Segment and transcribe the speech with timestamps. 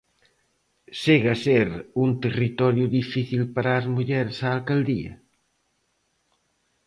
[1.03, 1.67] Segue a ser
[2.03, 5.13] un territorio difícil para as mulleres a Alcaldía?